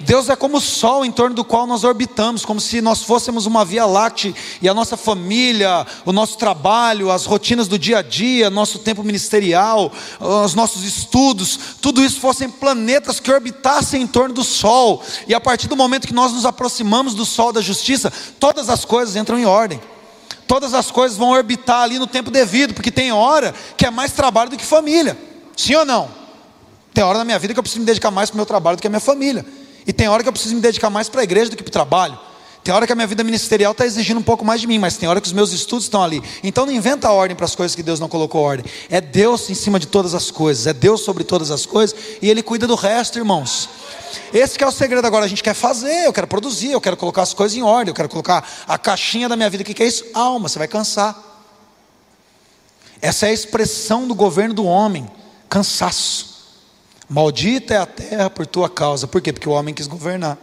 [0.00, 3.46] Deus é como o sol em torno do qual nós orbitamos, como se nós fôssemos
[3.46, 8.02] uma via láctea e a nossa família, o nosso trabalho, as rotinas do dia a
[8.02, 14.34] dia, nosso tempo ministerial, os nossos estudos, tudo isso fossem planetas que orbitassem em torno
[14.34, 15.02] do sol.
[15.26, 18.84] E a partir do momento que nós nos aproximamos do sol da justiça, todas as
[18.84, 19.80] coisas entram em ordem
[20.48, 24.10] todas as coisas vão orbitar ali no tempo devido, porque tem hora que é mais
[24.12, 25.16] trabalho do que família.
[25.54, 26.08] Sim ou não?
[26.92, 28.76] Tem hora na minha vida que eu preciso me dedicar mais para o meu trabalho
[28.76, 29.44] do que a minha família.
[29.86, 31.68] E tem hora que eu preciso me dedicar mais para a igreja do que para
[31.68, 32.18] o trabalho.
[32.64, 34.96] Tem hora que a minha vida ministerial está exigindo um pouco mais de mim, mas
[34.96, 36.22] tem hora que os meus estudos estão ali.
[36.42, 38.70] Então não inventa ordem para as coisas que Deus não colocou ordem.
[38.90, 42.28] É Deus em cima de todas as coisas, é Deus sobre todas as coisas e
[42.28, 43.68] Ele cuida do resto, irmãos.
[44.32, 47.22] Esse é o segredo agora, a gente quer fazer, eu quero produzir, eu quero colocar
[47.22, 49.62] as coisas em ordem, eu quero colocar a caixinha da minha vida.
[49.62, 50.04] O que é isso?
[50.12, 51.16] Alma, você vai cansar.
[53.00, 55.08] Essa é a expressão do governo do homem,
[55.48, 56.38] cansaço.
[57.08, 59.06] Maldita é a terra por tua causa.
[59.06, 59.32] Por quê?
[59.32, 60.36] Porque o homem quis governar.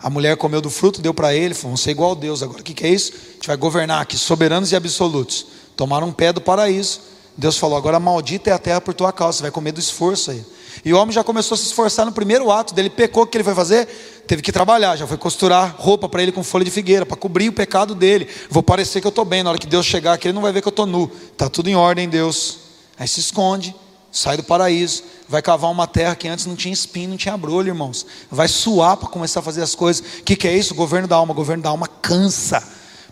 [0.00, 2.42] A mulher comeu do fruto, deu para ele, falou, vamos ser igual a Deus.
[2.42, 3.12] Agora o que, que é isso?
[3.14, 5.46] A gente vai governar aqui, soberanos e absolutos.
[5.76, 7.00] Tomaram um pé do paraíso.
[7.36, 10.32] Deus falou: agora maldita é a terra por tua causa, você vai comer do esforço
[10.32, 10.44] aí.
[10.84, 13.36] E o homem já começou a se esforçar no primeiro ato dele, pecou, o que
[13.36, 13.86] ele foi fazer?
[14.26, 17.48] Teve que trabalhar, já foi costurar roupa para ele com folha de figueira, para cobrir
[17.48, 18.28] o pecado dele.
[18.50, 20.52] Vou parecer que eu estou bem, na hora que Deus chegar aqui, ele não vai
[20.52, 21.10] ver que eu estou nu.
[21.32, 22.58] Está tudo em ordem, Deus.
[22.98, 23.74] Aí se esconde,
[24.10, 27.68] sai do paraíso, vai cavar uma terra que antes não tinha espinho, não tinha brolho,
[27.68, 28.06] irmãos.
[28.30, 30.04] Vai suar para começar a fazer as coisas.
[30.20, 30.74] O que, que é isso?
[30.74, 31.32] O governo da alma.
[31.32, 32.62] O governo da alma cansa.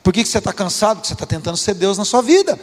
[0.02, 0.98] Por que, que você está cansado?
[0.98, 2.58] Porque você está tentando ser Deus na sua vida.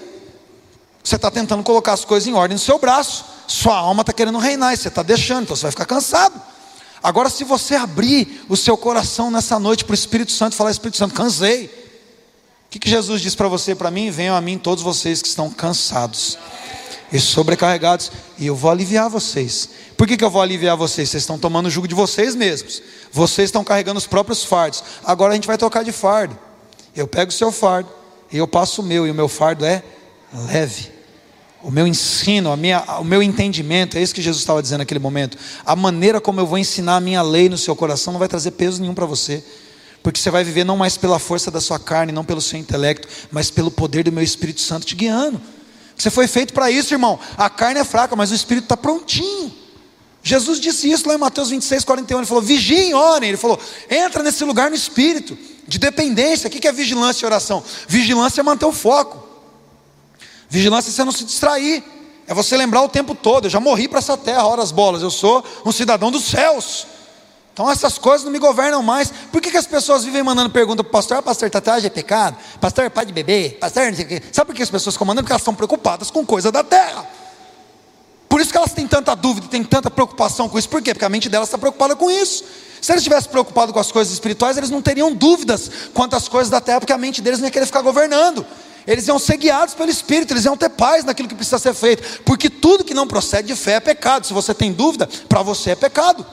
[1.03, 3.25] Você está tentando colocar as coisas em ordem no seu braço.
[3.47, 6.41] Sua alma está querendo reinar e você está deixando, então você vai ficar cansado.
[7.03, 10.97] Agora, se você abrir o seu coração nessa noite para o Espírito Santo falar: Espírito
[10.97, 11.65] Santo, cansei.
[11.65, 14.09] O que, que Jesus diz para você e para mim?
[14.09, 16.37] Venham a mim todos vocês que estão cansados
[17.11, 19.69] e sobrecarregados, e eu vou aliviar vocês.
[19.95, 21.09] Por que, que eu vou aliviar vocês?
[21.09, 24.83] Vocês estão tomando o jugo de vocês mesmos, vocês estão carregando os próprios fardos.
[25.03, 26.37] Agora a gente vai tocar de fardo.
[26.95, 27.89] Eu pego o seu fardo
[28.31, 29.83] e eu passo o meu, e o meu fardo é
[30.33, 30.92] leve.
[31.63, 34.99] O meu ensino, a minha, o meu entendimento, é isso que Jesus estava dizendo naquele
[34.99, 35.37] momento.
[35.65, 38.51] A maneira como eu vou ensinar a minha lei no seu coração não vai trazer
[38.51, 39.41] peso nenhum para você.
[40.03, 43.07] Porque você vai viver não mais pela força da sua carne, não pelo seu intelecto,
[43.31, 45.39] mas pelo poder do meu Espírito Santo te guiando.
[45.95, 47.17] Você foi feito para isso, irmão.
[47.37, 49.53] A carne é fraca, mas o Espírito está prontinho.
[50.21, 52.19] Jesus disse isso lá em Mateus 26, 41.
[52.19, 53.29] Ele falou: vigiem, orem.
[53.29, 53.57] Ele falou:
[53.89, 56.47] entra nesse lugar no Espírito, de dependência.
[56.47, 57.63] O que é vigilância e oração?
[57.87, 59.22] Vigilância é manter o foco.
[60.53, 61.83] Vigilância é você não se distrair.
[62.27, 63.45] É você lembrar o tempo todo.
[63.45, 65.01] Eu já morri para essa terra, horas bolas.
[65.01, 66.85] Eu sou um cidadão dos céus.
[67.51, 69.11] Então essas coisas não me governam mais.
[69.31, 71.17] Por que, que as pessoas vivem mandando pergunta para o pastor?
[71.17, 72.37] Ah, pastor, tatuagem é pecado?
[72.61, 73.57] Pastor, pode beber?
[73.57, 74.21] Pastor, não sei o quê.
[74.31, 75.23] Sabe por que as pessoas ficam mandando?
[75.23, 77.03] Porque elas estão preocupadas com coisa da terra.
[78.29, 80.69] Por isso que elas têm tanta dúvida, têm tanta preocupação com isso.
[80.69, 80.93] Por quê?
[80.93, 82.43] Porque a mente delas está preocupada com isso.
[82.79, 86.51] Se eles estivessem preocupados com as coisas espirituais, eles não teriam dúvidas quanto às coisas
[86.51, 88.45] da terra, porque a mente deles não ia querer ficar governando.
[88.85, 92.21] Eles iam ser guiados pelo Espírito, eles iam ter paz naquilo que precisa ser feito.
[92.23, 94.27] Porque tudo que não procede de fé é pecado.
[94.27, 96.25] Se você tem dúvida, para você é pecado.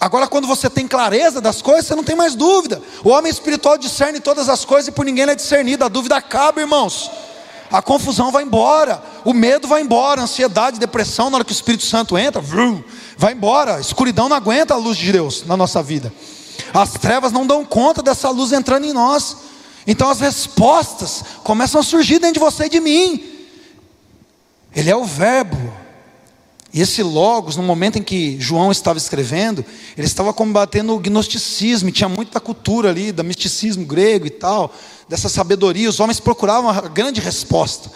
[0.00, 2.80] Agora, quando você tem clareza das coisas, você não tem mais dúvida.
[3.02, 5.84] O homem espiritual discerne todas as coisas e por ninguém é discernido.
[5.84, 7.10] A dúvida acaba, irmãos.
[7.70, 11.54] A confusão vai embora, o medo vai embora, a ansiedade, depressão, na hora que o
[11.54, 12.82] Espírito Santo entra, vrum,
[13.16, 13.76] vai embora.
[13.76, 16.10] A escuridão não aguenta a luz de Deus na nossa vida.
[16.72, 19.36] As trevas não dão conta dessa luz entrando em nós.
[19.88, 23.24] Então as respostas começam a surgir dentro de você e de mim.
[24.76, 25.72] Ele é o Verbo,
[26.72, 29.64] e esse Logos, no momento em que João estava escrevendo,
[29.96, 34.72] ele estava combatendo o gnosticismo, tinha muita cultura ali, do misticismo grego e tal,
[35.08, 35.88] dessa sabedoria.
[35.88, 37.90] Os homens procuravam a grande resposta: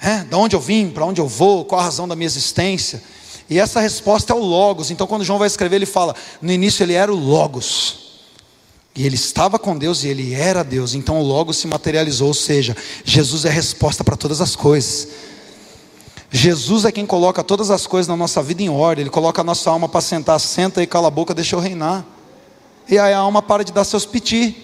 [0.00, 3.00] é, de onde eu vim, para onde eu vou, qual a razão da minha existência.
[3.48, 4.90] E essa resposta é o Logos.
[4.90, 8.01] Então, quando João vai escrever, ele fala: no início ele era o Logos.
[8.94, 10.94] E ele estava com Deus e ele era Deus.
[10.94, 15.08] Então o Logos se materializou, ou seja, Jesus é a resposta para todas as coisas.
[16.30, 19.02] Jesus é quem coloca todas as coisas na nossa vida em ordem.
[19.02, 22.04] Ele coloca a nossa alma para sentar, senta e cala a boca, deixa eu reinar.
[22.88, 24.56] E aí a alma para de dar seus piti.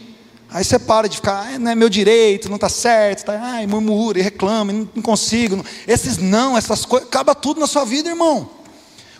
[0.50, 3.66] Aí você para de ficar, ah, não é meu direito, não está certo, tá, ai,
[3.66, 5.56] murmura e reclama, não, não consigo.
[5.56, 5.64] Não.
[5.86, 8.48] Esses não, essas coisas, acaba tudo na sua vida, irmão.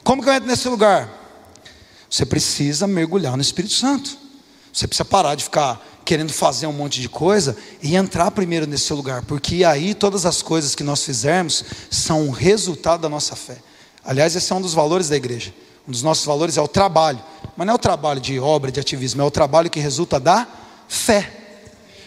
[0.03, 1.11] Como que eu entro nesse lugar?
[2.09, 4.28] Você precisa mergulhar no Espírito Santo.
[4.79, 8.93] Você precisa parar de ficar querendo fazer um monte de coisa e entrar primeiro nesse
[8.93, 13.57] lugar, porque aí todas as coisas que nós fizermos são resultado da nossa fé.
[14.05, 15.53] Aliás, esse é um dos valores da igreja.
[15.89, 17.19] Um dos nossos valores é o trabalho,
[17.57, 20.47] mas não é o trabalho de obra, de ativismo, é o trabalho que resulta da
[20.87, 21.29] fé.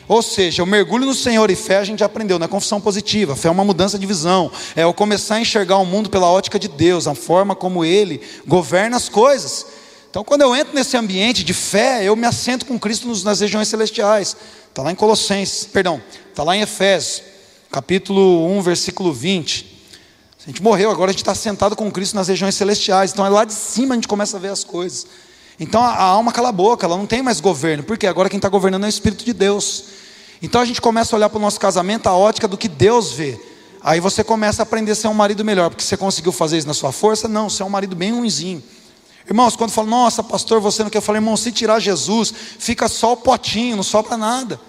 [0.08, 2.80] Ou seja, o mergulho no Senhor e fé a gente já aprendeu, não é confissão
[2.80, 6.32] positiva, fé é uma mudança de visão, é o começar a enxergar o mundo pela
[6.32, 9.81] ótica de Deus, a forma como Ele governa as coisas.
[10.12, 13.70] Então, quando eu entro nesse ambiente de fé, eu me assento com Cristo nas regiões
[13.70, 14.36] celestiais.
[14.68, 17.24] Está lá em Colossenses, perdão, está lá em Efésios,
[17.72, 19.86] capítulo 1, versículo 20.
[20.38, 23.14] A gente morreu, agora a gente está sentado com Cristo nas regiões celestiais.
[23.14, 25.08] Então, é lá de cima a gente começa a ver as coisas.
[25.58, 27.82] Então, a, a alma cala a boca, ela não tem mais governo.
[27.82, 28.06] Por quê?
[28.06, 29.86] Agora quem está governando é o Espírito de Deus.
[30.42, 33.14] Então, a gente começa a olhar para o nosso casamento a ótica do que Deus
[33.14, 33.40] vê.
[33.82, 36.68] Aí você começa a aprender a ser um marido melhor, porque você conseguiu fazer isso
[36.68, 37.30] na sua força?
[37.30, 38.62] Não, você é um marido bem ruimzinho.
[39.28, 40.98] Irmãos, quando falam, nossa, pastor, você não quer?
[40.98, 44.60] Eu falo, irmão, se tirar Jesus, fica só o potinho, não sobra nada.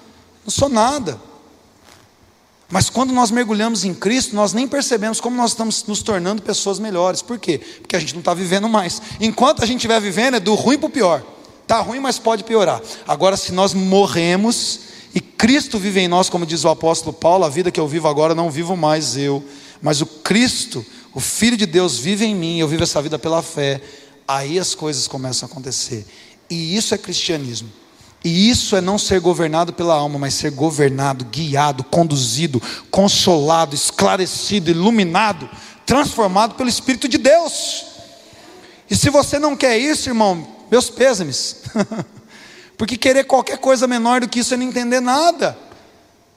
[0.45, 1.21] Não sou nada.
[2.73, 6.79] Mas quando nós mergulhamos em Cristo, nós nem percebemos como nós estamos nos tornando pessoas
[6.79, 7.21] melhores.
[7.21, 7.59] Por quê?
[7.59, 9.03] Porque a gente não está vivendo mais.
[9.21, 11.23] Enquanto a gente estiver vivendo, é do ruim para o pior.
[11.63, 12.81] Está ruim, mas pode piorar.
[13.07, 14.81] Agora, se nós morremos
[15.15, 18.09] e Cristo vive em nós, como diz o apóstolo Paulo, a vida que eu vivo
[18.09, 19.45] agora não vivo mais eu,
[19.83, 22.59] mas o Cristo, o Filho de Deus, vive em mim.
[22.59, 23.83] Eu vivo essa vida pela fé
[24.37, 26.07] aí as coisas começam a acontecer.
[26.49, 27.71] E isso é cristianismo.
[28.25, 34.71] E isso é não ser governado pela alma, mas ser governado, guiado, conduzido, consolado, esclarecido,
[34.71, 35.51] iluminado,
[35.85, 37.85] transformado pelo Espírito de Deus.
[38.89, 41.63] E se você não quer isso, irmão, meus pêsames.
[42.79, 45.59] Porque querer qualquer coisa menor do que isso é não entender nada.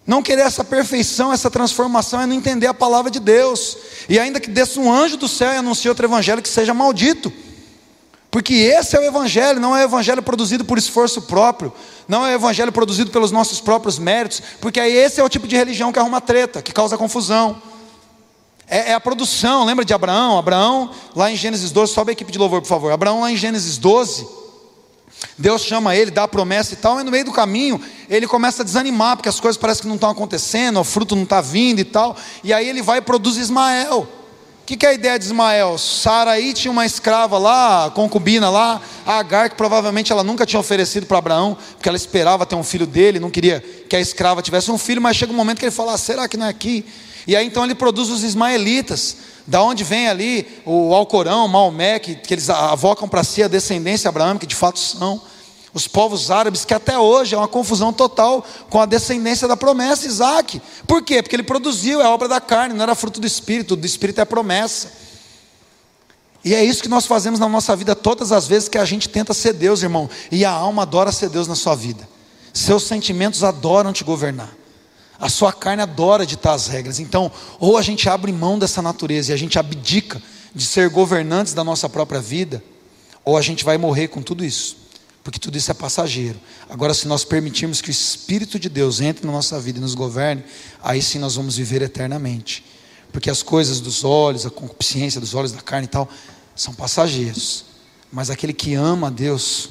[0.08, 3.78] Não querer essa perfeição, essa transformação é não entender a palavra de Deus.
[4.08, 7.32] E ainda que desça um anjo do céu e anuncie outro evangelho que seja maldito.
[8.36, 11.72] Porque esse é o Evangelho, não é o Evangelho produzido por esforço próprio,
[12.06, 15.56] não é o Evangelho produzido pelos nossos próprios méritos, porque esse é o tipo de
[15.56, 17.62] religião que arruma treta, que causa confusão.
[18.68, 20.38] É, é, a produção, lembra de Abraão?
[20.38, 22.92] Abraão, lá em Gênesis 12, sobe a equipe de louvor, por favor.
[22.92, 24.28] Abraão, lá em Gênesis 12,
[25.38, 28.64] Deus chama ele, dá a promessa e tal, e no meio do caminho ele começa
[28.64, 31.80] a desanimar, porque as coisas parecem que não estão acontecendo, o fruto não está vindo
[31.80, 34.25] e tal, e aí ele vai e produz Ismael.
[34.66, 35.78] O que, que, é a ideia de Ismael?
[35.78, 41.20] Saraí tinha uma escrava lá, concubina lá, Agar, que provavelmente ela nunca tinha oferecido para
[41.20, 44.78] Abraão, porque ela esperava ter um filho dele, não queria que a escrava tivesse um
[44.80, 46.84] filho, mas chega um momento que ele fala: ah, será que não é aqui?
[47.28, 52.16] E aí então ele produz os ismaelitas, da onde vem ali o Alcorão, Maomé, que,
[52.16, 55.22] que eles avocam para si a descendência abraâmica, que de fato são.
[55.76, 60.08] Os povos árabes, que até hoje é uma confusão total com a descendência da promessa,
[60.08, 60.62] Isaac.
[60.88, 61.22] Por quê?
[61.22, 64.26] Porque ele produziu, é obra da carne, não era fruto do espírito, do espírito é
[64.26, 64.90] promessa.
[66.46, 69.10] E é isso que nós fazemos na nossa vida todas as vezes que a gente
[69.10, 70.10] tenta ser Deus, irmão.
[70.32, 72.08] E a alma adora ser Deus na sua vida.
[72.54, 74.56] Seus sentimentos adoram te governar.
[75.20, 77.02] A sua carne adora ditar as regras.
[77.02, 80.22] Então, ou a gente abre mão dessa natureza e a gente abdica
[80.54, 82.64] de ser governantes da nossa própria vida,
[83.26, 84.85] ou a gente vai morrer com tudo isso,
[85.26, 86.40] porque tudo isso é passageiro.
[86.70, 89.96] Agora, se nós permitirmos que o Espírito de Deus entre na nossa vida e nos
[89.96, 90.44] governe,
[90.84, 92.64] aí sim nós vamos viver eternamente,
[93.12, 96.08] porque as coisas dos olhos, a concupiscência dos olhos da carne e tal,
[96.56, 97.66] são passageiros,
[98.12, 99.70] mas aquele que ama a Deus,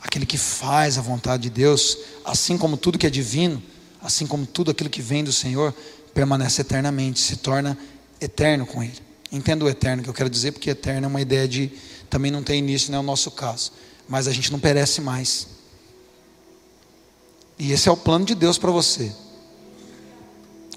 [0.00, 3.60] aquele que faz a vontade de Deus, assim como tudo que é divino,
[4.00, 5.74] assim como tudo aquilo que vem do Senhor,
[6.14, 7.76] permanece eternamente, se torna
[8.20, 9.00] eterno com Ele.
[9.32, 11.72] Entenda o eterno que eu quero dizer, porque eterno é uma ideia de
[12.08, 13.72] também não tem início, não é o nosso caso,
[14.12, 15.46] mas a gente não perece mais.
[17.58, 19.10] E esse é o plano de Deus para você.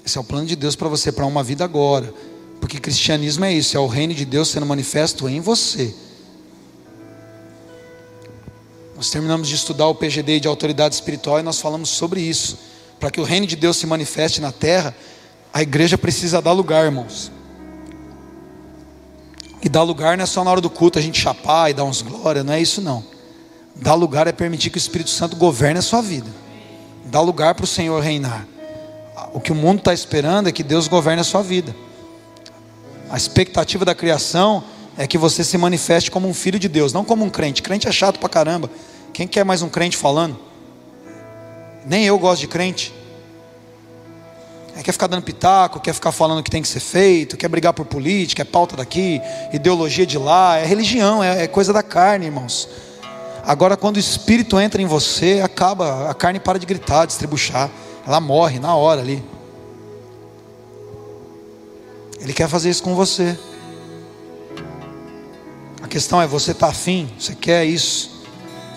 [0.02, 2.14] Esse é o plano de Deus para você, para uma vida agora.
[2.62, 5.94] Porque cristianismo é isso, é o reino de Deus sendo manifesto em você.
[8.96, 12.58] Nós terminamos de estudar o PGD de autoridade espiritual e nós falamos sobre isso.
[12.98, 14.96] Para que o reino de Deus se manifeste na terra,
[15.52, 17.30] a igreja precisa dar lugar, irmãos.
[19.62, 21.84] E dar lugar não é só na hora do culto a gente chapar e dar
[21.84, 23.14] uns glória, não é isso não.
[23.80, 26.30] Dar lugar é permitir que o Espírito Santo governe a sua vida.
[27.04, 28.46] Dar lugar para o Senhor reinar.
[29.32, 31.74] O que o mundo está esperando é que Deus governe a sua vida.
[33.10, 34.64] A expectativa da criação
[34.96, 37.62] é que você se manifeste como um filho de Deus, não como um crente.
[37.62, 38.70] Crente é chato pra caramba.
[39.12, 40.38] Quem quer mais um crente falando?
[41.84, 42.92] Nem eu gosto de crente.
[44.76, 47.48] É, quer ficar dando pitaco, quer ficar falando o que tem que ser feito, quer
[47.48, 51.82] brigar por política, é pauta daqui, ideologia de lá, é religião, é, é coisa da
[51.82, 52.68] carne, irmãos.
[53.46, 57.70] Agora, quando o Espírito entra em você, acaba, a carne para de gritar, de estribuchar,
[58.04, 59.24] ela morre na hora ali.
[62.20, 63.38] Ele quer fazer isso com você.
[65.80, 67.08] A questão é: você está afim?
[67.16, 68.24] Você quer isso?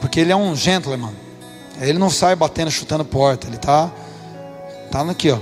[0.01, 1.15] Porque ele é um gentleman.
[1.81, 3.47] Ele não sai batendo, chutando porta.
[3.47, 3.91] Ele está
[4.91, 5.39] tá aqui, ó.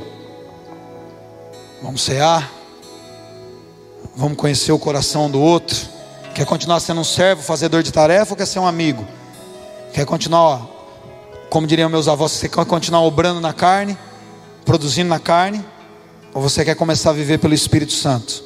[1.83, 2.49] Vamos cear.
[4.15, 5.77] Vamos conhecer o coração do outro.
[6.33, 9.16] Quer continuar sendo um servo, fazedor de tarefa ou quer ser um amigo?
[9.93, 10.65] Quer continuar,
[11.50, 13.97] como diriam meus avós, você quer continuar obrando na carne,
[14.65, 15.63] produzindo na carne,
[16.34, 18.43] ou você quer começar a viver pelo Espírito Santo?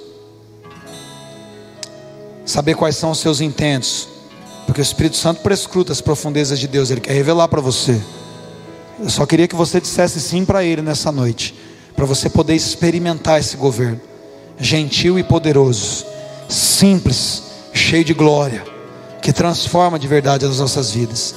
[2.45, 4.07] Saber quais são os seus intentos,
[4.65, 7.99] porque o Espírito Santo prescruta as profundezas de Deus, ele quer revelar para você.
[8.99, 11.55] Eu só queria que você dissesse sim para ele nessa noite,
[11.95, 13.99] para você poder experimentar esse governo,
[14.57, 16.05] gentil e poderoso,
[16.47, 18.63] simples, cheio de glória,
[19.21, 21.35] que transforma de verdade as nossas vidas.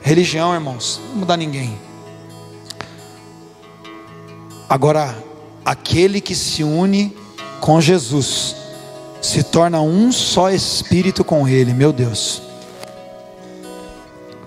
[0.00, 1.78] Religião, irmãos, não muda ninguém.
[4.68, 5.16] Agora,
[5.64, 7.14] aquele que se une
[7.60, 8.56] com Jesus
[9.20, 12.42] se torna um só espírito com Ele, meu Deus.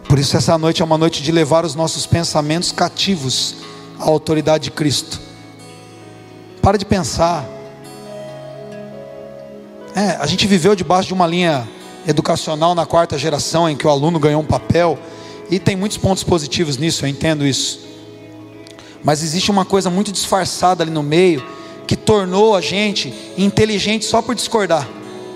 [0.07, 3.55] Por isso, essa noite é uma noite de levar os nossos pensamentos cativos
[3.99, 5.19] à autoridade de Cristo.
[6.61, 7.45] Para de pensar.
[9.95, 11.67] É, a gente viveu debaixo de uma linha
[12.07, 14.97] educacional na quarta geração em que o aluno ganhou um papel,
[15.49, 17.79] e tem muitos pontos positivos nisso, eu entendo isso.
[19.03, 21.43] Mas existe uma coisa muito disfarçada ali no meio
[21.85, 24.87] que tornou a gente inteligente só por discordar,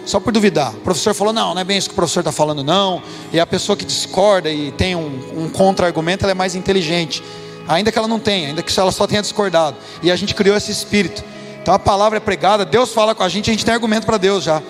[0.05, 0.73] só por duvidar.
[0.73, 3.01] O professor falou: não, não é bem isso que o professor está falando, não.
[3.33, 7.21] E a pessoa que discorda e tem um, um contra-argumento, ela é mais inteligente,
[7.67, 9.75] ainda que ela não tenha, ainda que ela só tenha discordado.
[10.01, 11.23] E a gente criou esse espírito.
[11.61, 14.17] Então a palavra é pregada, Deus fala com a gente, a gente tem argumento para
[14.17, 14.61] Deus já.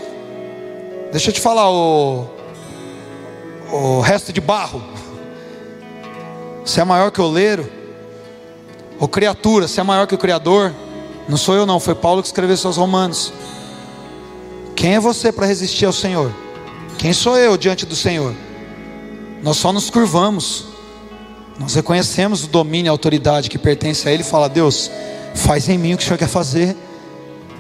[1.16, 2.28] Deixa eu te falar, o,
[3.72, 4.84] o resto de barro.
[6.66, 7.72] Você é maior que o oleiro.
[9.00, 10.74] Ou criatura, você é maior que o Criador.
[11.30, 13.32] Não sou eu, não, foi Paulo que escreveu seus Romanos.
[14.76, 16.36] Quem é você para resistir ao Senhor?
[16.98, 18.36] Quem sou eu diante do Senhor?
[19.42, 20.66] Nós só nos curvamos,
[21.58, 24.92] nós reconhecemos o domínio e a autoridade que pertence a Ele e fala: Deus,
[25.34, 26.76] faz em mim o que o Senhor quer fazer.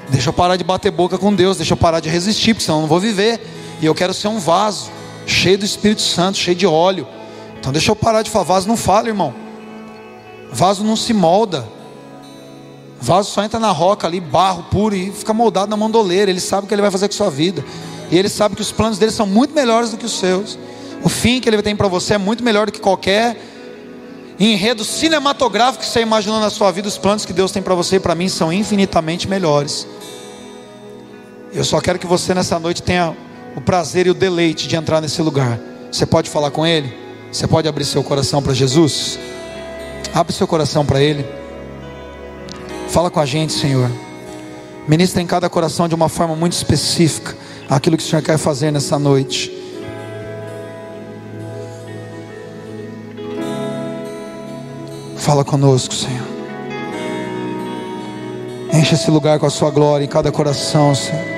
[0.09, 2.77] Deixa eu parar de bater boca com Deus, deixa eu parar de resistir, porque senão
[2.77, 3.41] eu não vou viver.
[3.81, 4.91] E eu quero ser um vaso,
[5.25, 7.07] cheio do Espírito Santo, cheio de óleo.
[7.59, 9.33] Então deixa eu parar de falar, vaso não fala, irmão.
[10.51, 11.67] Vaso não se molda.
[13.01, 16.31] Vaso só entra na roca ali, barro puro, e fica moldado na mandoleira.
[16.31, 17.63] Ele sabe o que ele vai fazer com a sua vida.
[18.11, 20.57] E ele sabe que os planos dele são muito melhores do que os seus.
[21.03, 23.37] O fim que ele tem para você é muito melhor do que qualquer
[24.43, 27.95] enredo cinematográfico que você imaginou na sua vida, os planos que Deus tem para você
[27.95, 29.87] e para mim são infinitamente melhores.
[31.53, 33.15] Eu só quero que você nessa noite tenha
[33.55, 35.57] o prazer e o deleite de entrar nesse lugar.
[35.91, 36.93] Você pode falar com Ele?
[37.31, 39.17] Você pode abrir seu coração para Jesus?
[40.13, 41.25] Abre seu coração para Ele.
[42.89, 43.89] Fala com a gente, Senhor.
[44.87, 47.35] Ministra em cada coração de uma forma muito específica
[47.69, 49.64] aquilo que o Senhor quer fazer nessa noite.
[55.25, 56.27] Fala conosco, Senhor.
[58.71, 61.34] Enche esse lugar com a sua glória em cada coração, Senhor.